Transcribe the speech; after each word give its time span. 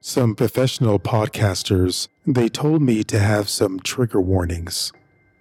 Some 0.00 0.36
professional 0.36 1.00
podcasters, 1.00 2.06
they 2.24 2.48
told 2.48 2.82
me 2.82 3.02
to 3.02 3.18
have 3.18 3.48
some 3.48 3.80
trigger 3.80 4.20
warnings 4.20 4.92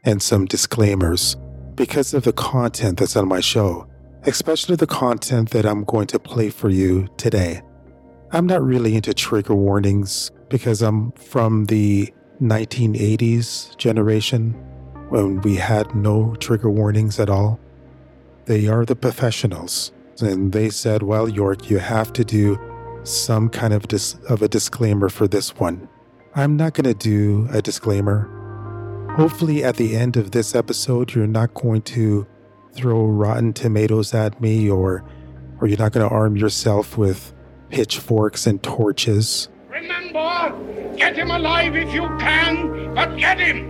and 0.03 0.19
some 0.19 0.45
disclaimers 0.45 1.35
because 1.75 2.15
of 2.15 2.23
the 2.23 2.33
content 2.33 2.97
that's 2.97 3.15
on 3.15 3.27
my 3.27 3.39
show, 3.39 3.87
especially 4.23 4.75
the 4.75 4.87
content 4.87 5.51
that 5.51 5.67
I'm 5.67 5.83
going 5.83 6.07
to 6.07 6.17
play 6.17 6.49
for 6.49 6.69
you 6.69 7.07
today. 7.17 7.61
I'm 8.31 8.47
not 8.47 8.63
really 8.63 8.95
into 8.95 9.13
trigger 9.13 9.53
warnings 9.53 10.31
because 10.49 10.81
I'm 10.81 11.11
from 11.11 11.65
the 11.65 12.11
1980s 12.41 13.77
generation 13.77 14.53
when 15.09 15.39
we 15.41 15.55
had 15.57 15.93
no 15.93 16.33
trigger 16.39 16.71
warnings 16.71 17.19
at 17.19 17.29
all. 17.29 17.59
They 18.45 18.67
are 18.67 18.85
the 18.85 18.95
professionals, 18.95 19.91
and 20.19 20.51
they 20.51 20.71
said, 20.71 21.03
Well, 21.03 21.29
York, 21.29 21.69
you 21.69 21.77
have 21.77 22.11
to 22.13 22.25
do 22.25 22.57
some 23.07 23.49
kind 23.49 23.73
of, 23.73 23.87
dis- 23.87 24.15
of 24.29 24.41
a 24.41 24.47
disclaimer 24.47 25.09
for 25.09 25.27
this 25.27 25.55
one. 25.55 25.87
I'm 26.35 26.55
not 26.55 26.73
going 26.73 26.85
to 26.85 26.93
do 26.93 27.47
a 27.51 27.61
disclaimer. 27.61 28.33
Hopefully, 29.17 29.63
at 29.63 29.77
the 29.77 29.95
end 29.95 30.17
of 30.17 30.31
this 30.31 30.53
episode, 30.53 31.15
you're 31.15 31.25
not 31.25 31.53
going 31.53 31.81
to 31.83 32.27
throw 32.73 33.05
rotten 33.05 33.53
tomatoes 33.53 34.13
at 34.13 34.39
me 34.39 34.69
or, 34.69 35.03
or 35.59 35.67
you're 35.67 35.79
not 35.79 35.91
going 35.91 36.07
to 36.07 36.13
arm 36.13 36.37
yourself 36.37 36.97
with 36.97 37.33
pitchforks 37.69 38.45
and 38.45 38.61
torches. 38.61 39.49
Remember, 39.69 40.93
get 40.95 41.15
him 41.15 41.31
alive 41.31 41.75
if 41.75 41.91
you 41.93 42.03
can, 42.19 42.93
but 42.93 43.17
get 43.17 43.39
him! 43.39 43.69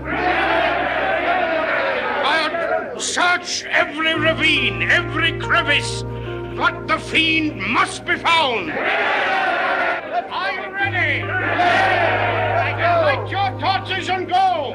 But 2.24 3.00
search 3.02 3.64
every 3.66 4.14
ravine, 4.16 4.82
every 4.84 5.40
crevice, 5.40 6.04
but 6.58 6.88
the 6.88 6.98
fiend 6.98 7.62
must 7.62 8.04
be 8.06 8.18
found! 8.18 8.72
I'm 10.32 10.74
ready! 10.74 11.24
Light 13.06 13.28
your 13.30 13.60
torches 13.60 14.10
and 14.10 14.28
go! 14.28 14.74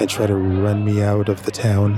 and 0.00 0.10
try 0.10 0.26
to 0.26 0.34
run 0.34 0.84
me 0.84 1.02
out 1.02 1.28
of 1.28 1.44
the 1.44 1.50
town. 1.50 1.94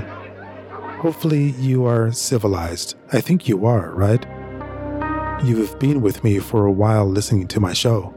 Hopefully, 1.01 1.51
you 1.59 1.85
are 1.85 2.11
civilized. 2.11 2.95
I 3.11 3.21
think 3.21 3.47
you 3.47 3.65
are, 3.65 3.91
right? 3.91 4.23
You 5.43 5.57
have 5.57 5.77
been 5.79 6.01
with 6.01 6.23
me 6.23 6.39
for 6.39 6.65
a 6.65 6.71
while 6.71 7.05
listening 7.05 7.47
to 7.49 7.59
my 7.59 7.73
show. 7.73 8.13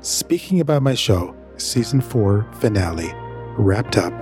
Speaking 0.00 0.60
about 0.60 0.82
my 0.82 0.94
show, 0.94 1.34
season 1.56 2.00
4 2.00 2.46
finale 2.54 3.12
wrapped 3.56 3.96
up 3.96 4.12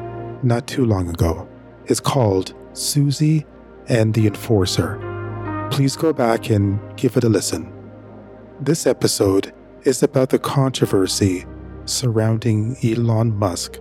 not 0.42 0.66
too 0.66 0.84
long 0.84 1.08
ago. 1.08 1.48
It's 1.86 2.00
called 2.00 2.54
Susie 2.72 3.47
and 3.88 4.14
the 4.14 4.27
Enforcer. 4.27 4.98
Please 5.70 5.97
go 5.97 6.12
back 6.12 6.50
and 6.50 6.78
give 6.97 7.16
it 7.16 7.25
a 7.25 7.28
listen. 7.28 7.72
This 8.60 8.86
episode 8.86 9.52
is 9.84 10.02
about 10.02 10.30
the 10.30 10.38
controversy 10.38 11.44
surrounding 11.84 12.77
Elon 12.83 13.36
Musk 13.36 13.78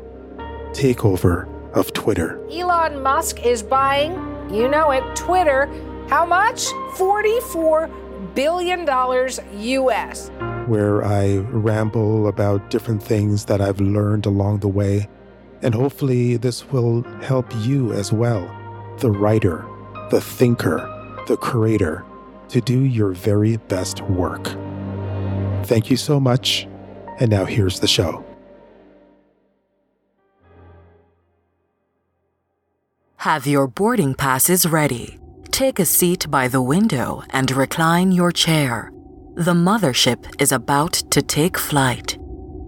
takeover 0.71 1.47
of 1.73 1.91
Twitter. 1.93 2.39
Elon 2.51 3.01
Musk 3.01 3.45
is 3.45 3.63
buying, 3.63 4.13
you 4.53 4.67
know 4.67 4.91
it, 4.91 5.03
Twitter. 5.15 5.67
How 6.07 6.25
much? 6.25 6.65
$44 6.95 8.35
billion 8.35 8.87
US. 8.87 10.29
Where 10.67 11.03
I 11.03 11.37
ramble 11.37 12.27
about 12.27 12.69
different 12.69 13.01
things 13.01 13.45
that 13.45 13.61
I've 13.61 13.79
learned 13.79 14.25
along 14.25 14.59
the 14.59 14.67
way. 14.67 15.07
And 15.61 15.73
hopefully, 15.73 16.37
this 16.37 16.69
will 16.71 17.03
help 17.21 17.47
you 17.61 17.91
as 17.93 18.13
well, 18.13 18.45
the 18.99 19.11
writer, 19.11 19.65
the 20.09 20.21
thinker, 20.21 20.79
the 21.27 21.37
creator, 21.37 22.05
to 22.49 22.61
do 22.61 22.83
your 22.83 23.11
very 23.11 23.57
best 23.57 24.01
work. 24.01 24.45
Thank 25.65 25.89
you 25.89 25.97
so 25.97 26.19
much. 26.19 26.67
And 27.19 27.29
now 27.29 27.45
here's 27.45 27.79
the 27.79 27.87
show. 27.87 28.23
Have 33.17 33.45
your 33.47 33.67
boarding 33.67 34.15
passes 34.15 34.65
ready. 34.65 35.19
Take 35.51 35.79
a 35.79 35.85
seat 35.85 36.29
by 36.29 36.47
the 36.47 36.61
window 36.61 37.23
and 37.31 37.51
recline 37.51 38.11
your 38.11 38.31
chair. 38.31 38.91
The 39.35 39.53
mothership 39.53 40.41
is 40.41 40.51
about 40.51 40.93
to 41.11 41.21
take 41.21 41.57
flight. 41.57 42.17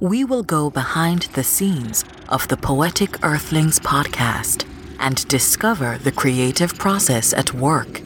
We 0.01 0.25
will 0.25 0.43
go 0.43 0.69
behind 0.69 1.23
the 1.33 1.43
scenes 1.43 2.03
of 2.29 2.47
the 2.47 2.57
Poetic 2.57 3.23
Earthlings 3.23 3.79
podcast 3.79 4.65
and 4.99 5.27
discover 5.27 5.97
the 5.97 6.11
creative 6.11 6.77
process 6.77 7.33
at 7.33 7.53
work. 7.53 8.01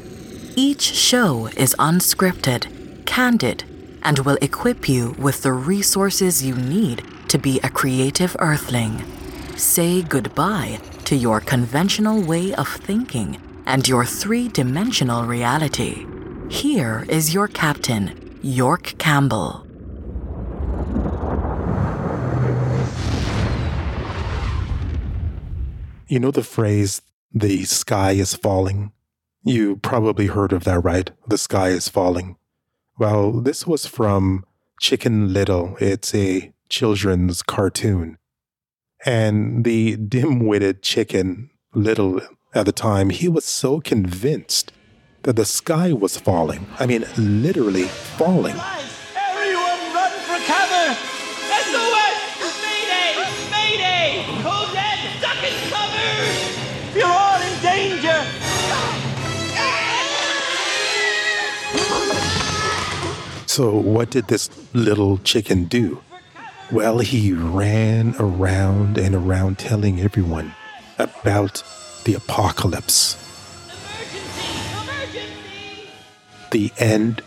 Each 0.56 0.82
show 0.82 1.48
is 1.58 1.76
unscripted, 1.80 3.06
candid, 3.06 3.64
and 4.04 4.20
will 4.20 4.38
equip 4.42 4.88
you 4.88 5.16
with 5.18 5.42
the 5.42 5.54
resources 5.54 6.44
you 6.44 6.56
need 6.56 7.04
to 7.30 7.38
be 7.38 7.60
a 7.62 7.70
creative 7.70 8.36
earthling. 8.40 9.04
Say 9.56 10.02
goodbye 10.02 10.80
to 11.06 11.16
your 11.16 11.40
conventional 11.40 12.22
way 12.22 12.54
of 12.54 12.68
thinking 12.68 13.40
and 13.66 13.88
your 13.88 14.06
three 14.06 14.48
dimensional 14.48 15.26
reality. 15.26 16.06
Here 16.50 17.06
is 17.10 17.34
your 17.34 17.48
captain, 17.48 18.38
York 18.42 18.94
Campbell. 18.98 19.66
You 26.14 26.20
know 26.20 26.30
the 26.30 26.44
phrase, 26.44 27.02
the 27.34 27.64
sky 27.64 28.12
is 28.12 28.36
falling? 28.36 28.92
You 29.44 29.78
probably 29.78 30.28
heard 30.28 30.54
of 30.54 30.64
that, 30.64 30.80
right? 30.82 31.10
The 31.26 31.40
sky 31.40 31.70
is 31.70 31.90
falling. 31.90 32.38
Well, 33.00 33.32
this 33.32 33.66
was 33.66 33.88
from 33.88 34.46
Chicken 34.80 35.34
Little. 35.34 35.76
It's 35.80 36.14
a 36.14 36.54
children's 36.70 37.42
cartoon. 37.42 38.20
And 39.04 39.66
the 39.66 39.96
dim 39.96 40.46
witted 40.46 40.84
chicken, 40.84 41.50
Little, 41.74 42.22
at 42.54 42.68
the 42.68 42.72
time, 42.72 43.10
he 43.10 43.28
was 43.28 43.44
so 43.44 43.80
convinced 43.80 44.72
that 45.24 45.36
the 45.36 45.46
sky 45.46 45.94
was 45.94 46.16
falling. 46.16 46.68
I 46.80 46.86
mean, 46.86 47.06
literally 47.18 47.86
falling. 47.86 48.58
So, 63.56 63.70
what 63.70 64.10
did 64.10 64.30
this 64.30 64.50
little 64.74 65.20
chicken 65.20 65.66
do? 65.66 66.02
Well, 66.72 66.98
he 66.98 67.34
ran 67.34 68.16
around 68.18 68.98
and 68.98 69.14
around 69.14 69.60
telling 69.60 70.02
everyone 70.02 70.56
about 70.98 71.62
the 72.04 72.16
apocalypse, 72.16 73.14
the 76.50 76.72
end 76.80 77.22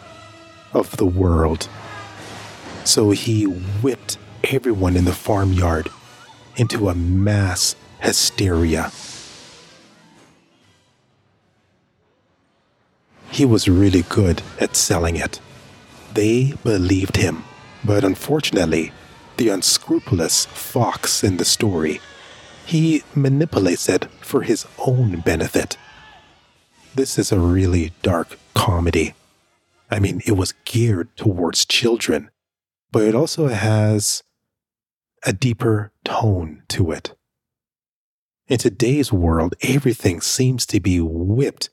of 0.73 0.97
the 0.97 1.07
world. 1.07 1.69
So 2.83 3.13
he 3.13 3.45
whipped 3.45 4.19
everyone 4.43 4.97
in 4.97 5.05
the 5.05 5.13
farmyard 5.13 5.89
into 6.57 6.89
a 6.89 6.95
mass 6.97 7.77
hysteria. 8.01 8.91
He 13.31 13.45
was 13.45 13.69
really 13.69 14.03
good 14.03 14.43
at 14.59 14.75
selling 14.75 15.15
it. 15.15 15.39
They 16.17 16.55
believed 16.65 17.19
him, 17.19 17.45
but 17.85 18.03
unfortunately, 18.03 18.91
the 19.37 19.51
unscrupulous 19.51 20.47
fox 20.47 21.23
in 21.23 21.37
the 21.37 21.45
story, 21.45 22.01
he 22.65 23.03
manipulates 23.15 23.87
it 23.91 24.07
for 24.23 24.41
his 24.41 24.67
own 24.79 25.21
benefit. 25.21 25.77
This 26.95 27.19
is 27.19 27.33
a 27.33 27.39
really 27.39 27.93
dark 28.01 28.39
comedy. 28.55 29.13
I 29.91 29.99
mean, 29.99 30.23
it 30.25 30.39
was 30.39 30.55
geared 30.65 31.15
towards 31.19 31.67
children, 31.67 32.31
but 32.91 33.03
it 33.03 33.15
also 33.15 33.49
has 33.49 34.23
a 35.27 35.35
deeper 35.35 35.93
tone 36.03 36.63
to 36.69 36.93
it. 36.93 37.15
In 38.49 38.57
today's 38.57 39.13
world, 39.13 39.55
everything 39.61 40.23
seems 40.23 40.65
to 40.65 40.81
be 40.81 40.99
whipped. 40.99 41.69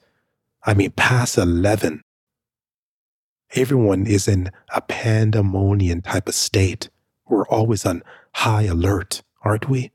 I 0.65 0.73
mean, 0.73 0.91
past 0.91 1.37
11. 1.37 2.01
Everyone 3.55 4.07
is 4.07 4.27
in 4.27 4.49
a 4.73 4.81
pandemonium 4.81 6.01
type 6.01 6.27
of 6.27 6.33
state. 6.33 6.89
We're 7.27 7.47
always 7.49 7.85
on 7.85 8.01
high 8.33 8.63
alert, 8.63 9.21
aren't 9.43 9.69
we? 9.69 9.91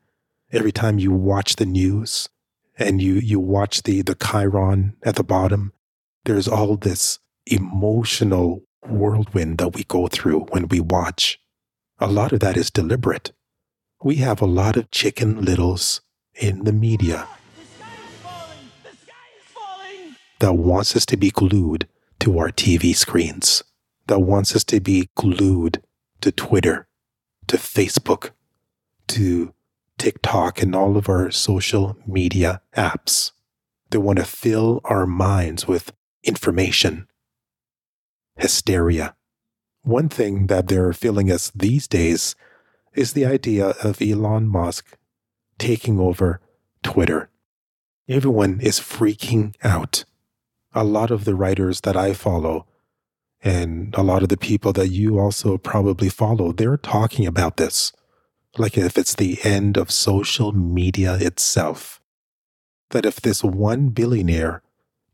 Every 0.53 0.71
time 0.71 1.01
you 1.01 1.11
watch 1.11 1.57
the 1.57 1.67
news 1.67 2.29
and 2.79 3.03
you, 3.03 3.15
you 3.15 3.41
watch 3.41 3.83
the, 3.83 4.03
the 4.03 4.15
chyron 4.15 4.93
at 5.03 5.17
the 5.17 5.25
bottom, 5.25 5.73
there's 6.25 6.47
all 6.47 6.77
this 6.77 7.19
emotional 7.47 8.63
whirlwind 8.87 9.59
that 9.59 9.75
we 9.75 9.83
go 9.83 10.07
through 10.07 10.43
when 10.51 10.69
we 10.69 10.79
watch. 10.79 11.41
A 11.99 12.07
lot 12.07 12.33
of 12.33 12.39
that 12.39 12.57
is 12.57 12.71
deliberate. 12.71 13.33
We 14.05 14.17
have 14.17 14.41
a 14.41 14.47
lot 14.47 14.77
of 14.77 14.93
chicken 14.93 15.43
littles 15.45 16.01
in 16.37 16.63
the 16.63 16.73
media 16.73 17.27
The 17.57 17.65
sky 17.65 17.91
is 18.07 18.19
falling! 18.21 18.71
The 18.85 18.97
sky 18.97 19.27
is 19.37 19.45
falling! 19.49 20.17
that 20.39 20.53
wants 20.53 20.95
us 20.95 21.05
to 21.07 21.17
be 21.17 21.31
glued 21.31 21.89
to 22.20 22.38
our 22.38 22.50
TV 22.50 22.94
screens. 22.94 23.62
that 24.06 24.20
wants 24.20 24.56
us 24.56 24.65
to 24.65 24.81
be 24.81 25.11
glued 25.17 25.82
to 26.23 26.32
Twitter, 26.32 26.88
to 27.47 27.59
Facebook, 27.59 28.31
to 29.06 29.53
TikTok, 29.99 30.62
and 30.62 30.75
all 30.75 30.97
of 30.97 31.11
our 31.11 31.31
social 31.31 31.94
media 32.06 32.62
apps. 32.75 33.32
They 33.91 33.99
want 33.99 34.19
to 34.19 34.25
fill 34.25 34.81
our 34.85 35.06
minds 35.06 35.69
with 35.69 35.93
information, 36.25 37.06
hysteria. 38.37 39.14
One 39.82 40.09
thing 40.09 40.47
that 40.47 40.69
they're 40.69 40.93
filling 40.94 41.31
us 41.31 41.53
these 41.55 41.87
days 41.87 42.35
is 42.94 43.12
the 43.12 43.26
idea 43.26 43.75
of 43.82 44.00
Elon 44.03 44.49
Musk 44.49 44.97
taking 45.59 45.99
over 45.99 46.41
Twitter. 46.82 47.31
Everyone 48.09 48.61
is 48.61 48.81
freaking 48.81 49.55
out. 49.62 50.05
A 50.79 50.85
lot 50.85 51.11
of 51.11 51.25
the 51.25 51.35
writers 51.35 51.81
that 51.81 51.97
I 51.97 52.13
follow 52.13 52.67
and 53.43 53.95
a 53.97 54.03
lot 54.03 54.23
of 54.23 54.29
the 54.29 54.37
people 54.37 54.73
that 54.75 54.89
you 54.89 55.19
also 55.19 55.59
probably 55.59 56.09
follow, 56.09 56.53
they're 56.53 56.77
talking 56.77 57.27
about 57.27 57.57
this. 57.57 57.93
Like 58.57 58.79
if 58.79 58.97
it's 58.97 59.15
the 59.15 59.39
end 59.45 59.77
of 59.77 59.91
social 59.91 60.53
media 60.53 61.17
itself. 61.21 62.01
That 62.91 63.05
if 63.05 63.21
this 63.21 63.45
one 63.45 63.91
billionaire 63.91 64.63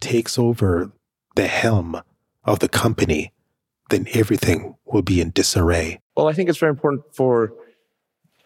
takes 0.01 0.39
over 0.39 0.93
the 1.35 1.47
helm 1.47 2.01
of 2.45 2.61
the 2.61 2.69
company, 2.69 3.33
then 3.91 4.07
everything 4.15 4.77
will 4.85 5.03
be 5.03 5.21
in 5.21 5.31
disarray. 5.31 6.01
Well, 6.17 6.29
I 6.29 6.33
think 6.33 6.49
it's 6.49 6.59
very 6.59 6.71
important 6.71 7.05
for 7.13 7.53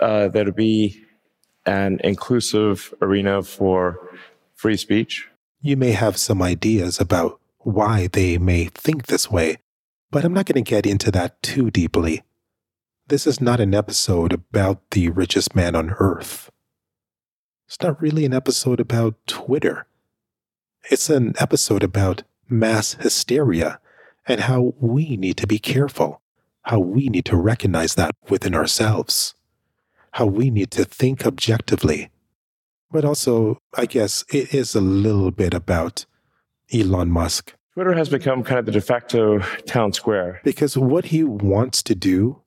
uh, 0.01 0.29
there 0.29 0.45
to 0.45 0.53
be 0.53 1.03
an 1.67 2.01
inclusive 2.03 2.95
arena 3.03 3.43
for 3.43 3.99
free 4.55 4.77
speech. 4.77 5.28
You 5.61 5.77
may 5.77 5.91
have 5.91 6.17
some 6.17 6.41
ideas 6.41 7.01
about 7.01 7.41
why 7.59 8.07
they 8.07 8.39
may 8.39 8.67
think 8.67 9.07
this 9.07 9.29
way, 9.29 9.57
but 10.11 10.25
I'm 10.25 10.33
not 10.33 10.47
going 10.47 10.63
to 10.63 10.71
get 10.71 10.87
into 10.87 11.11
that 11.11 11.43
too 11.43 11.71
deeply. 11.71 12.23
This 13.09 13.27
is 13.27 13.41
not 13.41 13.59
an 13.59 13.75
episode 13.75 14.33
about 14.33 14.91
the 14.91 15.09
richest 15.09 15.57
man 15.57 15.75
on 15.75 15.95
earth. 15.99 16.51
It's 17.67 17.83
not 17.83 18.01
really 18.01 18.25
an 18.25 18.33
episode 18.33 18.79
about 18.79 19.15
Twitter. 19.27 19.87
It's 20.91 21.11
an 21.11 21.35
episode 21.39 21.83
about 21.83 22.23
mass 22.49 22.95
hysteria 22.95 23.81
and 24.27 24.43
how 24.43 24.75
we 24.79 25.17
need 25.17 25.37
to 25.39 25.47
be 25.47 25.59
careful, 25.59 26.21
how 26.63 26.79
we 26.79 27.09
need 27.09 27.25
to 27.25 27.37
recognize 27.37 27.97
that 27.97 28.13
within 28.29 28.55
ourselves, 28.55 29.35
how 30.13 30.27
we 30.27 30.51
need 30.51 30.71
to 30.71 30.85
think 30.85 31.27
objectively. 31.27 32.11
But 32.91 33.05
also, 33.05 33.59
I 33.77 33.87
guess 33.87 34.25
it 34.33 34.55
is 34.55 34.75
a 34.75 34.81
little 34.81 35.31
bit 35.31 35.55
about 35.55 36.07
Elon 36.73 37.11
Musk 37.11 37.55
Twitter 37.79 37.95
has 37.95 38.09
become 38.09 38.43
kind 38.43 38.59
of 38.59 38.67
the 38.67 38.73
de 38.73 38.81
facto 38.81 39.39
town 39.65 39.93
square. 39.93 40.41
Because 40.43 40.77
what 40.77 41.05
he 41.05 41.23
wants 41.23 41.81
to 41.85 41.95
do 41.95 42.43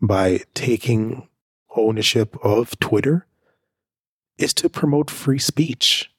by 0.00 0.42
taking 0.54 1.26
ownership 1.74 2.36
of 2.44 2.78
Twitter 2.78 3.26
is 4.36 4.54
to 4.54 4.68
promote 4.68 5.10
free 5.10 5.40
speech. 5.40 6.12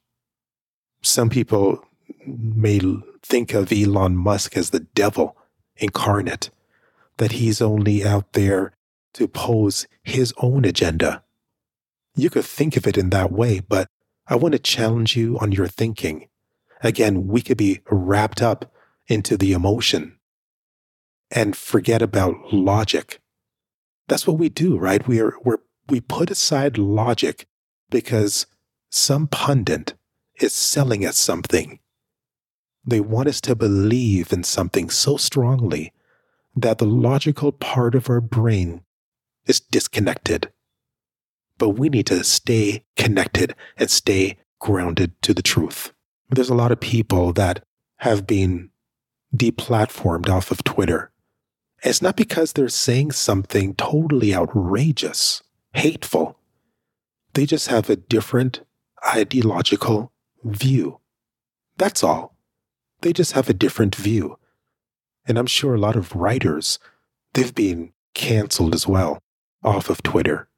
Some 1.01 1.29
people 1.29 1.85
may 2.25 2.81
think 3.23 3.53
of 3.53 3.71
Elon 3.71 4.17
Musk 4.17 4.57
as 4.57 4.71
the 4.71 4.81
devil 4.81 5.37
incarnate, 5.77 6.49
that 7.15 7.31
he's 7.31 7.61
only 7.61 8.03
out 8.03 8.33
there 8.33 8.73
to 9.13 9.29
pose 9.29 9.87
his 10.03 10.33
own 10.39 10.65
agenda. 10.65 11.23
You 12.15 12.29
could 12.29 12.45
think 12.45 12.75
of 12.75 12.87
it 12.87 12.97
in 12.97 13.09
that 13.11 13.31
way, 13.31 13.59
but 13.59 13.87
I 14.27 14.35
want 14.35 14.53
to 14.53 14.59
challenge 14.59 15.15
you 15.15 15.37
on 15.39 15.51
your 15.51 15.67
thinking. 15.67 16.27
Again, 16.81 17.27
we 17.27 17.41
could 17.41 17.57
be 17.57 17.81
wrapped 17.89 18.41
up 18.41 18.71
into 19.07 19.37
the 19.37 19.53
emotion 19.53 20.17
and 21.31 21.55
forget 21.55 22.01
about 22.01 22.53
logic. 22.53 23.19
That's 24.07 24.25
what 24.25 24.37
we 24.37 24.49
do, 24.49 24.77
right? 24.77 25.07
We 25.07 25.19
are 25.19 25.33
we're, 25.43 25.57
we 25.87 26.01
put 26.01 26.31
aside 26.31 26.77
logic 26.77 27.47
because 27.89 28.45
some 28.89 29.27
pundit 29.27 29.93
is 30.39 30.53
selling 30.53 31.05
us 31.05 31.17
something. 31.17 31.79
They 32.85 32.99
want 32.99 33.27
us 33.27 33.41
to 33.41 33.55
believe 33.55 34.31
in 34.31 34.43
something 34.43 34.89
so 34.89 35.17
strongly 35.17 35.93
that 36.55 36.77
the 36.77 36.85
logical 36.85 37.51
part 37.51 37.93
of 37.93 38.09
our 38.09 38.21
brain 38.21 38.81
is 39.45 39.59
disconnected. 39.59 40.51
But 41.59 41.69
we 41.69 41.89
need 41.89 42.07
to 42.07 42.23
stay 42.23 42.83
connected 42.95 43.53
and 43.77 43.91
stay 43.91 44.37
grounded 44.59 45.21
to 45.21 45.35
the 45.35 45.43
truth 45.43 45.93
there's 46.29 46.49
a 46.49 46.55
lot 46.55 46.71
of 46.71 46.79
people 46.79 47.33
that 47.33 47.63
have 47.97 48.27
been 48.27 48.69
deplatformed 49.35 50.29
off 50.29 50.51
of 50.51 50.63
Twitter. 50.63 51.11
It's 51.83 52.01
not 52.01 52.15
because 52.15 52.53
they're 52.53 52.69
saying 52.69 53.11
something 53.11 53.73
totally 53.75 54.35
outrageous, 54.35 55.41
hateful. 55.73 56.37
They 57.33 57.45
just 57.45 57.67
have 57.67 57.89
a 57.89 57.95
different 57.95 58.61
ideological 59.05 60.11
view. 60.43 60.99
That's 61.77 62.03
all. 62.03 62.35
They 63.01 63.13
just 63.13 63.31
have 63.31 63.49
a 63.49 63.53
different 63.53 63.95
view. 63.95 64.37
And 65.25 65.37
I'm 65.37 65.47
sure 65.47 65.73
a 65.75 65.79
lot 65.79 65.95
of 65.95 66.15
writers, 66.15 66.79
they've 67.33 67.53
been 67.53 67.93
canceled 68.13 68.75
as 68.75 68.87
well 68.87 69.19
off 69.63 69.89
of 69.89 70.03
Twitter 70.03 70.48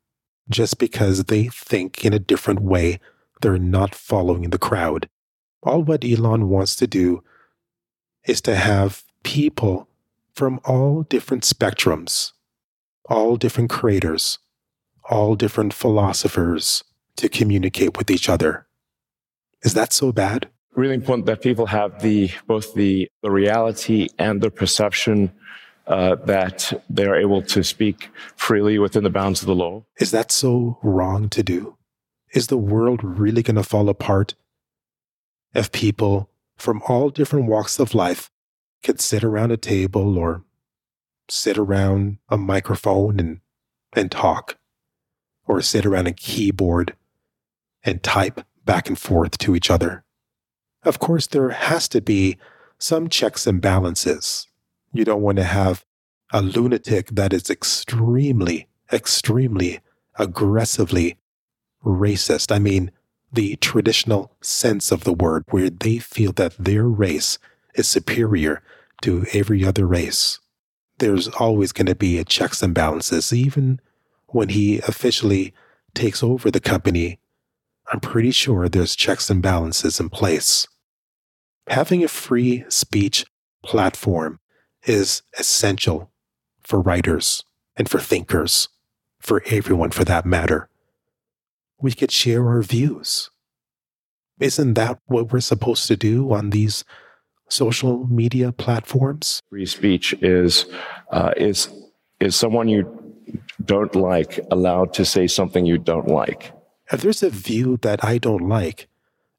just 0.51 0.77
because 0.77 1.25
they 1.25 1.47
think 1.47 2.05
in 2.05 2.13
a 2.13 2.19
different 2.19 2.61
way. 2.61 2.99
They're 3.41 3.57
not 3.57 3.95
following 3.95 4.49
the 4.49 4.59
crowd. 4.59 5.09
All 5.63 5.81
what 5.81 6.05
Elon 6.05 6.49
wants 6.49 6.75
to 6.77 6.87
do 6.87 7.23
is 8.25 8.41
to 8.41 8.55
have 8.55 9.03
people 9.23 9.87
from 10.33 10.59
all 10.63 11.03
different 11.03 11.43
spectrums, 11.43 12.31
all 13.05 13.35
different 13.35 13.69
creators, 13.69 14.39
all 15.09 15.35
different 15.35 15.73
philosophers 15.73 16.83
to 17.17 17.29
communicate 17.29 17.97
with 17.97 18.09
each 18.09 18.29
other. 18.29 18.67
Is 19.63 19.73
that 19.73 19.93
so 19.93 20.11
bad? 20.11 20.49
Really 20.73 20.95
important 20.95 21.25
that 21.25 21.41
people 21.41 21.65
have 21.65 22.01
the 22.01 22.31
both 22.47 22.73
the, 22.73 23.09
the 23.21 23.29
reality 23.29 24.07
and 24.17 24.41
the 24.41 24.49
perception 24.49 25.31
uh, 25.87 26.15
that 26.15 26.83
they 26.89 27.05
are 27.05 27.15
able 27.15 27.41
to 27.41 27.63
speak 27.63 28.09
freely 28.35 28.77
within 28.79 29.03
the 29.03 29.09
bounds 29.09 29.41
of 29.41 29.47
the 29.47 29.55
law. 29.55 29.83
Is 29.99 30.11
that 30.11 30.31
so 30.31 30.77
wrong 30.81 31.29
to 31.29 31.43
do? 31.43 31.77
Is 32.33 32.47
the 32.47 32.57
world 32.57 33.03
really 33.03 33.43
going 33.43 33.55
to 33.55 33.63
fall 33.63 33.89
apart 33.89 34.35
if 35.53 35.71
people 35.71 36.29
from 36.57 36.81
all 36.87 37.09
different 37.09 37.47
walks 37.47 37.79
of 37.79 37.93
life 37.95 38.31
could 38.83 39.01
sit 39.01 39.23
around 39.23 39.51
a 39.51 39.57
table 39.57 40.17
or 40.17 40.43
sit 41.29 41.57
around 41.57 42.17
a 42.29 42.37
microphone 42.37 43.19
and, 43.19 43.39
and 43.93 44.11
talk, 44.11 44.57
or 45.47 45.61
sit 45.61 45.85
around 45.85 46.07
a 46.07 46.13
keyboard 46.13 46.95
and 47.83 48.03
type 48.03 48.41
back 48.63 48.87
and 48.87 48.99
forth 48.99 49.37
to 49.39 49.55
each 49.55 49.71
other. 49.71 50.03
Of 50.83 50.99
course, 50.99 51.27
there 51.27 51.49
has 51.49 51.87
to 51.89 52.01
be 52.01 52.37
some 52.77 53.09
checks 53.09 53.45
and 53.47 53.61
balances. 53.61 54.47
You 54.93 55.05
don't 55.05 55.21
want 55.21 55.37
to 55.37 55.43
have 55.43 55.85
a 56.33 56.41
lunatic 56.41 57.07
that 57.11 57.33
is 57.33 57.49
extremely, 57.49 58.67
extremely 58.91 59.79
aggressively 60.17 61.17
racist. 61.83 62.53
I 62.53 62.59
mean, 62.59 62.91
the 63.31 63.55
traditional 63.57 64.35
sense 64.41 64.91
of 64.91 65.03
the 65.03 65.13
word, 65.13 65.45
where 65.49 65.69
they 65.69 65.99
feel 65.99 66.33
that 66.33 66.55
their 66.57 66.83
race 66.83 67.39
is 67.75 67.87
superior 67.87 68.61
to 69.01 69.25
every 69.33 69.65
other 69.65 69.85
race. 69.87 70.39
There's 70.97 71.29
always 71.29 71.71
going 71.71 71.87
to 71.87 71.95
be 71.95 72.19
a 72.19 72.25
checks 72.25 72.61
and 72.61 72.73
balances, 72.73 73.31
even 73.31 73.79
when 74.27 74.49
he 74.49 74.79
officially 74.79 75.53
takes 75.93 76.21
over 76.21 76.51
the 76.51 76.59
company. 76.59 77.19
I'm 77.91 77.99
pretty 78.01 78.31
sure 78.31 78.67
there's 78.67 78.95
checks 78.95 79.29
and 79.29 79.41
balances 79.41 79.99
in 79.99 80.09
place. 80.09 80.67
Having 81.67 82.03
a 82.03 82.09
free 82.09 82.65
speech 82.69 83.25
platform 83.63 84.39
is 84.85 85.21
essential 85.37 86.11
for 86.61 86.79
writers 86.79 87.43
and 87.75 87.89
for 87.89 87.99
thinkers, 87.99 88.69
for 89.19 89.43
everyone 89.47 89.91
for 89.91 90.03
that 90.05 90.25
matter 90.25 90.69
we 91.81 91.91
could 91.91 92.11
share 92.11 92.47
our 92.47 92.61
views. 92.61 93.29
Isn't 94.39 94.75
that 94.75 94.99
what 95.07 95.31
we're 95.31 95.41
supposed 95.41 95.87
to 95.87 95.97
do 95.97 96.31
on 96.31 96.51
these 96.51 96.83
social 97.49 98.07
media 98.07 98.51
platforms? 98.51 99.41
Free 99.49 99.65
speech 99.65 100.13
is 100.21 100.65
uh, 101.11 101.33
is 101.37 101.69
is 102.19 102.35
someone 102.35 102.67
you 102.67 102.85
don't 103.63 103.95
like 103.95 104.39
allowed 104.51 104.93
to 104.93 105.05
say 105.05 105.27
something 105.27 105.65
you 105.65 105.77
don't 105.77 106.07
like. 106.07 106.53
If 106.91 107.01
there's 107.01 107.23
a 107.23 107.29
view 107.29 107.77
that 107.81 108.03
I 108.03 108.17
don't 108.17 108.47
like, 108.47 108.87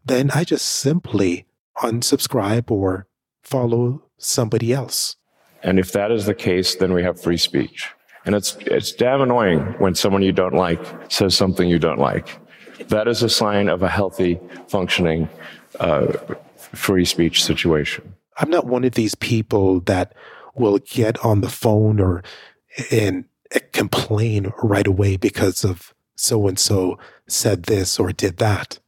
then 0.05 0.31
I 0.33 0.45
just 0.45 0.67
simply 0.67 1.47
unsubscribe 1.79 2.71
or 2.71 3.07
follow 3.43 4.03
somebody 4.19 4.73
else. 4.73 5.17
And 5.62 5.78
if 5.78 5.92
that 5.92 6.11
is 6.11 6.26
the 6.26 6.35
case, 6.35 6.76
then 6.76 6.92
we 6.92 7.02
have 7.02 7.21
free 7.21 7.37
speech. 7.37 7.90
And 8.25 8.35
it's, 8.35 8.57
it's 8.61 8.92
damn 8.92 9.21
annoying 9.21 9.61
when 9.78 9.95
someone 9.95 10.23
you 10.23 10.33
don't 10.33 10.54
like 10.54 10.81
says 11.11 11.37
something 11.37 11.69
you 11.69 11.78
don't 11.78 11.99
like. 11.99 12.38
That 12.88 13.09
is 13.09 13.23
a 13.23 13.28
sign 13.28 13.69
of 13.69 13.83
a 13.83 13.88
healthy, 13.88 14.40
functioning, 14.69 15.28
uh, 15.81 16.12
free 16.57 17.04
speech 17.04 17.42
situation. 17.42 18.14
I'm 18.38 18.50
not 18.50 18.66
one 18.66 18.85
of 18.85 18.92
these 18.92 19.14
people 19.14 19.81
that 19.81 20.14
will 20.54 20.78
get 20.78 21.23
on 21.25 21.40
the 21.40 21.49
phone 21.49 22.00
or 22.00 22.23
and 22.90 23.25
complain 23.73 24.52
right 24.62 24.87
away 24.87 25.16
because 25.16 25.64
of 25.64 25.95
so 26.16 26.49
and 26.49 26.59
so 26.59 26.99
said 27.26 27.64
this 27.64 27.99
or 27.99 28.12
did 28.12 28.38
that. 28.38 28.78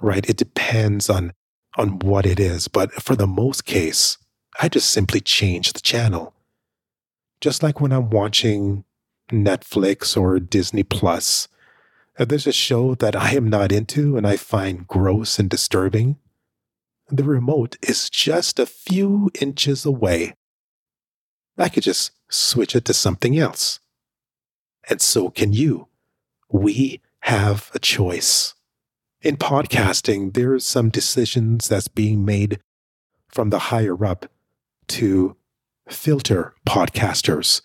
Right? 0.00 0.28
It 0.28 0.36
depends 0.36 1.08
on 1.08 1.32
on 1.76 2.00
what 2.00 2.26
it 2.26 2.40
is, 2.40 2.68
but 2.68 2.92
for 2.92 3.14
the 3.14 3.26
most 3.26 3.64
case, 3.64 4.18
I 4.62 4.68
just 4.68 4.90
simply 4.90 5.22
change 5.22 5.72
the 5.72 5.80
channel. 5.80 6.34
Just 7.40 7.62
like 7.62 7.80
when 7.80 7.92
I'm 7.92 8.10
watching 8.10 8.84
Netflix 9.32 10.20
or 10.20 10.38
Disney 10.38 10.82
Plus, 10.82 11.48
if 12.18 12.28
there's 12.28 12.46
a 12.46 12.52
show 12.52 12.94
that 12.96 13.16
I 13.16 13.30
am 13.30 13.48
not 13.48 13.72
into 13.72 14.18
and 14.18 14.26
I 14.26 14.36
find 14.36 14.86
gross 14.86 15.38
and 15.38 15.48
disturbing, 15.48 16.18
the 17.08 17.24
remote 17.24 17.78
is 17.80 18.10
just 18.10 18.58
a 18.58 18.66
few 18.66 19.30
inches 19.40 19.86
away. 19.86 20.34
I 21.56 21.70
could 21.70 21.82
just 21.82 22.12
switch 22.28 22.76
it 22.76 22.84
to 22.84 22.92
something 22.92 23.38
else. 23.38 23.80
And 24.90 25.00
so 25.00 25.30
can 25.30 25.54
you. 25.54 25.88
We 26.50 27.00
have 27.20 27.70
a 27.72 27.78
choice. 27.78 28.54
In 29.22 29.38
podcasting, 29.38 30.34
there's 30.34 30.66
some 30.66 30.90
decisions 30.90 31.68
that's 31.68 31.88
being 31.88 32.26
made 32.26 32.60
from 33.28 33.48
the 33.48 33.58
higher 33.58 34.04
up 34.04 34.26
to 34.90 35.36
filter 35.88 36.54
podcasters 36.66 37.62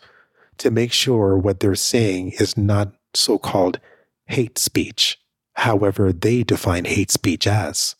to 0.58 0.72
make 0.72 0.92
sure 0.92 1.38
what 1.38 1.60
they're 1.60 1.76
saying 1.76 2.32
is 2.40 2.58
not 2.58 2.94
so 3.14 3.38
called 3.38 3.80
hate 4.28 4.58
speech, 4.58 5.20
however, 5.54 6.12
they 6.12 6.44
define 6.44 6.86
hate 6.86 7.12
speech 7.12 7.46
as. 7.48 7.96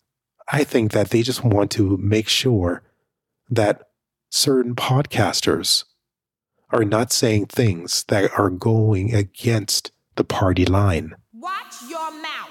I 0.52 0.64
think 0.64 0.92
that 0.92 1.10
they 1.10 1.22
just 1.22 1.44
want 1.44 1.72
to 1.72 1.98
make 1.98 2.28
sure 2.28 2.84
that 3.50 3.90
certain 4.30 4.76
podcasters 4.76 5.86
are 6.70 6.86
not 6.86 7.12
saying 7.12 7.48
things 7.48 8.04
that 8.10 8.32
are 8.38 8.50
going 8.50 9.14
against 9.14 9.92
the 10.16 10.24
party 10.24 10.66
line. 10.66 11.16
Watch 11.34 11.76
your 11.88 12.12
mouth. 12.22 12.50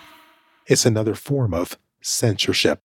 It's 0.66 0.86
another 0.86 1.14
form 1.14 1.54
of 1.54 1.78
censorship. 2.00 2.80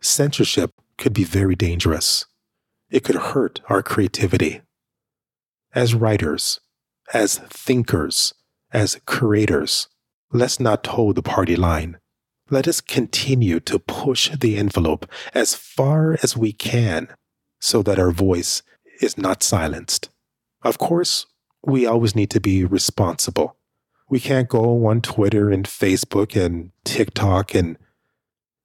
Censorship 0.00 0.72
could 0.96 1.12
be 1.12 1.24
very 1.24 1.54
dangerous. 1.54 2.26
It 2.90 3.04
could 3.04 3.16
hurt 3.16 3.60
our 3.68 3.82
creativity. 3.82 4.62
As 5.72 5.94
writers, 5.94 6.60
as 7.12 7.38
thinkers, 7.38 8.34
as 8.72 9.00
creators, 9.06 9.88
let's 10.32 10.58
not 10.58 10.84
toe 10.84 11.12
the 11.12 11.22
party 11.22 11.56
line. 11.56 11.98
Let 12.50 12.66
us 12.66 12.80
continue 12.80 13.60
to 13.60 13.78
push 13.78 14.30
the 14.30 14.56
envelope 14.56 15.06
as 15.32 15.54
far 15.54 16.18
as 16.22 16.36
we 16.36 16.52
can 16.52 17.08
so 17.60 17.82
that 17.82 17.98
our 17.98 18.10
voice 18.10 18.62
is 19.00 19.16
not 19.16 19.44
silenced. 19.44 20.10
Of 20.62 20.78
course, 20.78 21.26
we 21.64 21.86
always 21.86 22.16
need 22.16 22.30
to 22.30 22.40
be 22.40 22.64
responsible. 22.64 23.56
We 24.08 24.18
can't 24.18 24.48
go 24.48 24.86
on 24.86 25.00
Twitter 25.00 25.50
and 25.50 25.64
Facebook 25.64 26.34
and 26.34 26.72
TikTok 26.84 27.54
and 27.54 27.78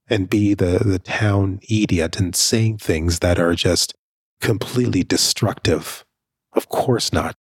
and 0.07 0.29
be 0.29 0.53
the, 0.53 0.83
the 0.85 0.99
town 0.99 1.59
idiot 1.67 2.19
and 2.19 2.35
saying 2.35 2.77
things 2.77 3.19
that 3.19 3.39
are 3.39 3.55
just 3.55 3.95
completely 4.41 5.03
destructive. 5.03 6.05
Of 6.53 6.69
course 6.69 7.11
not. 7.11 7.35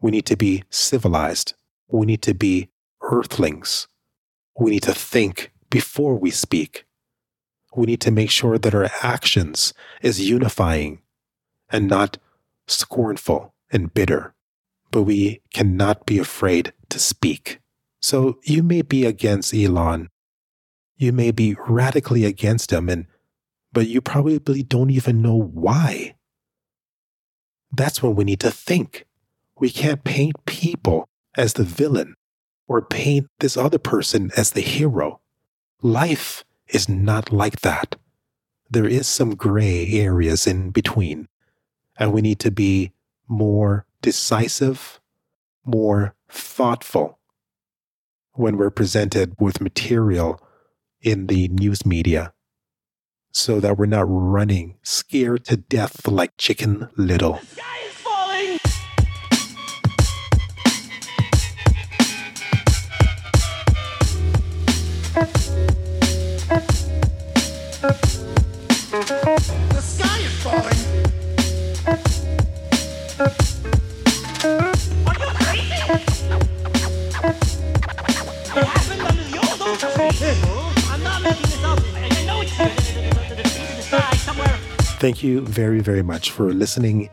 We 0.00 0.10
need 0.10 0.26
to 0.26 0.36
be 0.36 0.64
civilized. 0.70 1.54
We 1.88 2.06
need 2.06 2.22
to 2.22 2.34
be 2.34 2.70
earthlings. 3.02 3.88
We 4.58 4.72
need 4.72 4.82
to 4.84 4.94
think 4.94 5.52
before 5.70 6.16
we 6.16 6.30
speak. 6.30 6.84
We 7.74 7.86
need 7.86 8.00
to 8.02 8.10
make 8.10 8.30
sure 8.30 8.58
that 8.58 8.74
our 8.74 8.90
actions 9.02 9.72
is 10.02 10.28
unifying 10.28 11.00
and 11.70 11.88
not 11.88 12.18
scornful 12.66 13.54
and 13.70 13.94
bitter. 13.94 14.34
But 14.90 15.02
we 15.02 15.40
cannot 15.54 16.04
be 16.04 16.18
afraid 16.18 16.74
to 16.90 16.98
speak. 16.98 17.60
So 18.00 18.38
you 18.44 18.62
may 18.62 18.82
be 18.82 19.06
against 19.06 19.54
Elon. 19.54 20.10
You 20.96 21.12
may 21.12 21.30
be 21.30 21.56
radically 21.66 22.24
against 22.24 22.72
him 22.72 22.88
and 22.88 23.06
but 23.72 23.88
you 23.88 24.02
probably 24.02 24.62
don't 24.62 24.90
even 24.90 25.22
know 25.22 25.40
why. 25.40 26.14
That's 27.72 28.02
when 28.02 28.14
we 28.14 28.24
need 28.24 28.40
to 28.40 28.50
think. 28.50 29.06
We 29.58 29.70
can't 29.70 30.04
paint 30.04 30.44
people 30.44 31.08
as 31.36 31.54
the 31.54 31.64
villain 31.64 32.14
or 32.68 32.82
paint 32.82 33.28
this 33.40 33.56
other 33.56 33.78
person 33.78 34.30
as 34.36 34.50
the 34.50 34.60
hero. 34.60 35.20
Life 35.80 36.44
is 36.68 36.88
not 36.88 37.32
like 37.32 37.60
that. 37.60 37.96
There 38.70 38.86
is 38.86 39.06
some 39.06 39.34
gray 39.34 39.90
areas 39.92 40.46
in 40.46 40.70
between, 40.70 41.28
and 41.98 42.12
we 42.12 42.22
need 42.22 42.38
to 42.40 42.50
be 42.50 42.92
more 43.28 43.86
decisive, 44.00 45.00
more 45.64 46.14
thoughtful 46.28 47.18
when 48.34 48.56
we're 48.56 48.70
presented 48.70 49.34
with 49.38 49.60
material 49.60 50.40
in 51.00 51.26
the 51.26 51.48
news 51.48 51.84
media 51.84 52.32
so 53.32 53.60
that 53.60 53.78
we're 53.78 53.86
not 53.86 54.04
running 54.06 54.76
scared 54.82 55.44
to 55.46 55.56
death 55.56 56.06
like 56.06 56.36
chicken 56.36 56.88
little. 56.96 57.40
Thank 85.02 85.24
you 85.24 85.40
very, 85.40 85.80
very 85.80 86.04
much 86.04 86.30
for 86.30 86.52
listening 86.52 87.10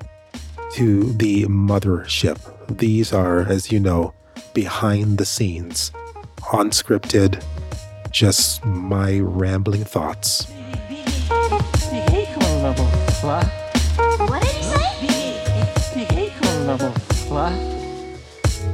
to 0.73 1.11
the 1.13 1.45
Mothership. 1.45 2.37
These 2.67 3.11
are, 3.11 3.39
as 3.39 3.71
you 3.71 3.79
know, 3.79 4.13
behind 4.53 5.17
the 5.17 5.25
scenes, 5.25 5.91
unscripted, 6.53 7.43
just 8.11 8.63
my 8.63 9.21
rambling 9.21 9.85
thoughts. 9.85 10.45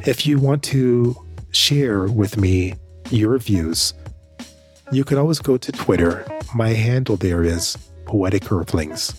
If 0.05 0.27
you 0.27 0.39
want 0.39 0.62
to 0.63 1.15
share 1.51 2.03
with 2.07 2.36
me 2.36 2.74
your 3.12 3.38
views, 3.38 3.93
you 4.91 5.05
can 5.05 5.17
always 5.17 5.39
go 5.39 5.55
to 5.55 5.72
Twitter. 5.72 6.25
My 6.53 6.74
handle 6.74 7.15
there 7.15 7.45
is 7.45 7.77
Poetic 8.06 8.52
Earthlings, 8.52 9.14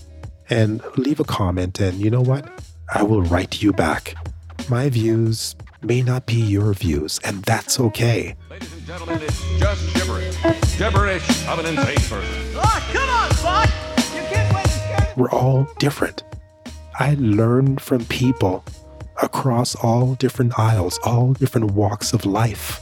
and 0.48 0.82
leave 0.96 1.20
a 1.20 1.24
comment. 1.24 1.80
And 1.80 1.98
you 1.98 2.10
know 2.10 2.22
what? 2.22 2.48
I 2.94 3.02
will 3.02 3.22
write 3.22 3.62
you 3.62 3.72
back. 3.72 4.14
My 4.68 4.88
views 4.88 5.54
may 5.82 6.02
not 6.02 6.26
be 6.26 6.36
your 6.36 6.72
views, 6.72 7.20
and 7.24 7.42
that's 7.44 7.78
okay. 7.78 8.34
Ladies 8.50 8.72
and 8.72 8.86
gentlemen, 8.86 9.20
it's 9.22 9.58
just 9.58 9.94
gibberish. 9.94 10.36
Gibberish 10.78 11.46
of 11.48 11.58
an 11.58 11.66
insane 11.66 11.96
person. 11.96 12.52
Oh, 12.54 12.90
come 12.92 13.08
on, 13.08 13.30
Spock! 13.30 14.14
You 14.14 14.22
can't 14.28 14.54
wait 14.54 14.64
to 14.64 15.20
We're 15.20 15.30
all 15.30 15.68
different. 15.78 16.22
I 16.98 17.16
learn 17.18 17.78
from 17.78 18.04
people 18.06 18.64
across 19.22 19.74
all 19.76 20.14
different 20.14 20.58
aisles, 20.58 20.98
all 21.04 21.32
different 21.32 21.72
walks 21.72 22.12
of 22.12 22.24
life. 22.24 22.80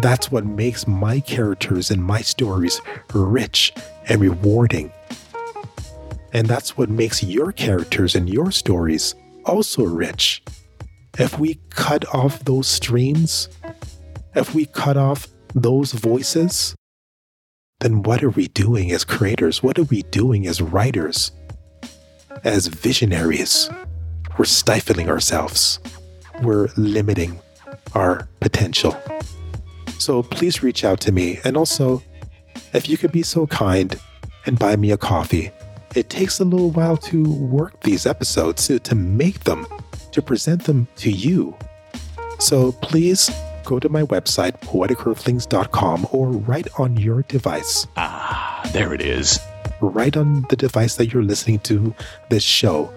That's 0.00 0.30
what 0.30 0.44
makes 0.44 0.86
my 0.86 1.20
characters 1.20 1.90
and 1.90 2.02
my 2.02 2.20
stories 2.20 2.80
rich 3.12 3.72
and 4.08 4.20
rewarding. 4.20 4.92
And 6.34 6.48
that's 6.48 6.76
what 6.76 6.90
makes 6.90 7.22
your 7.22 7.52
characters 7.52 8.16
and 8.16 8.28
your 8.28 8.50
stories 8.50 9.14
also 9.46 9.84
rich. 9.84 10.42
If 11.16 11.38
we 11.38 11.60
cut 11.70 12.04
off 12.12 12.44
those 12.44 12.66
streams, 12.66 13.48
if 14.34 14.52
we 14.52 14.66
cut 14.66 14.96
off 14.96 15.28
those 15.54 15.92
voices, 15.92 16.74
then 17.78 18.02
what 18.02 18.24
are 18.24 18.30
we 18.30 18.48
doing 18.48 18.90
as 18.90 19.04
creators? 19.04 19.62
What 19.62 19.78
are 19.78 19.84
we 19.84 20.02
doing 20.02 20.48
as 20.48 20.60
writers? 20.60 21.30
As 22.42 22.66
visionaries? 22.66 23.70
We're 24.36 24.44
stifling 24.46 25.08
ourselves. 25.08 25.78
We're 26.42 26.68
limiting 26.76 27.38
our 27.94 28.28
potential. 28.40 29.00
So 29.98 30.24
please 30.24 30.64
reach 30.64 30.84
out 30.84 30.98
to 31.02 31.12
me. 31.12 31.38
And 31.44 31.56
also, 31.56 32.02
if 32.72 32.88
you 32.88 32.96
could 32.96 33.12
be 33.12 33.22
so 33.22 33.46
kind 33.46 34.00
and 34.46 34.58
buy 34.58 34.74
me 34.74 34.90
a 34.90 34.96
coffee, 34.96 35.52
it 35.94 36.10
takes 36.10 36.40
a 36.40 36.44
little 36.44 36.70
while 36.70 36.96
to 36.96 37.24
work 37.24 37.80
these 37.80 38.06
episodes, 38.06 38.66
to, 38.66 38.78
to 38.80 38.94
make 38.94 39.44
them, 39.44 39.66
to 40.12 40.20
present 40.22 40.64
them 40.64 40.88
to 40.96 41.10
you. 41.10 41.56
So 42.38 42.72
please 42.72 43.30
go 43.64 43.78
to 43.78 43.88
my 43.88 44.02
website, 44.02 44.60
poeticearthlings.com, 44.60 46.08
or 46.12 46.28
right 46.28 46.66
on 46.78 46.96
your 46.96 47.22
device. 47.22 47.86
Ah, 47.96 48.68
there 48.72 48.92
it 48.92 49.00
is. 49.00 49.38
Right 49.80 50.16
on 50.16 50.44
the 50.50 50.56
device 50.56 50.96
that 50.96 51.12
you're 51.12 51.22
listening 51.22 51.60
to 51.60 51.94
this 52.30 52.42
show. 52.42 52.92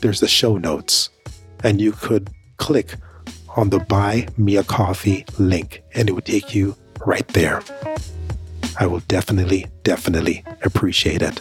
there's 0.00 0.20
the 0.20 0.28
show 0.28 0.56
notes, 0.56 1.10
and 1.62 1.80
you 1.80 1.92
could 1.92 2.30
click 2.56 2.96
on 3.56 3.70
the 3.70 3.78
Buy 3.78 4.26
Me 4.36 4.56
a 4.56 4.64
Coffee 4.64 5.24
link, 5.38 5.82
and 5.94 6.08
it 6.08 6.12
would 6.12 6.24
take 6.24 6.54
you 6.54 6.76
right 7.06 7.26
there. 7.28 7.62
I 8.78 8.86
will 8.86 9.00
definitely, 9.00 9.66
definitely 9.84 10.44
appreciate 10.62 11.22
it. 11.22 11.40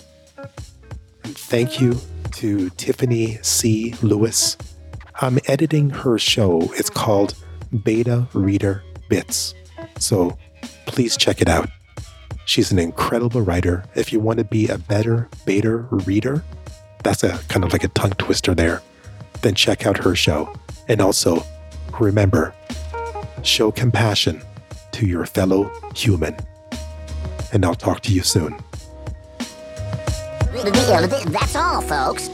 Thank 1.33 1.79
you 1.81 1.99
to 2.33 2.69
Tiffany 2.71 3.39
C. 3.41 3.95
Lewis. 4.01 4.57
I'm 5.21 5.39
editing 5.47 5.89
her 5.89 6.17
show. 6.17 6.61
It's 6.73 6.89
called 6.89 7.35
Beta 7.83 8.27
Reader 8.33 8.83
Bits. 9.09 9.53
So 9.99 10.37
please 10.85 11.17
check 11.17 11.41
it 11.41 11.47
out. 11.47 11.69
She's 12.45 12.71
an 12.71 12.79
incredible 12.79 13.41
writer. 13.41 13.85
If 13.95 14.11
you 14.11 14.19
want 14.19 14.39
to 14.39 14.45
be 14.45 14.67
a 14.67 14.77
better 14.77 15.29
beta 15.45 15.77
reader, 15.91 16.43
that's 17.03 17.23
a 17.23 17.39
kind 17.47 17.63
of 17.63 17.71
like 17.71 17.83
a 17.83 17.89
tongue 17.89 18.11
twister 18.11 18.53
there, 18.53 18.81
then 19.41 19.55
check 19.55 19.85
out 19.85 19.97
her 19.97 20.15
show. 20.15 20.53
And 20.87 21.01
also, 21.01 21.43
remember, 21.99 22.53
show 23.43 23.71
compassion 23.71 24.41
to 24.91 25.05
your 25.05 25.25
fellow 25.25 25.71
human. 25.95 26.35
And 27.53 27.65
I'll 27.65 27.75
talk 27.75 28.01
to 28.01 28.13
you 28.13 28.21
soon. 28.21 28.59
That's 30.63 31.55
all, 31.55 31.81
folks. 31.81 32.29